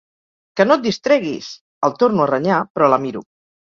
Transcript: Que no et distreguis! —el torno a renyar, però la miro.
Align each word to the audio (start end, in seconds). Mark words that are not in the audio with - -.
Que 0.61 0.65
no 0.69 0.77
et 0.77 0.85
distreguis! 0.85 1.53
—el 1.87 1.97
torno 2.03 2.29
a 2.29 2.31
renyar, 2.35 2.61
però 2.77 2.93
la 2.97 3.05
miro. 3.09 3.29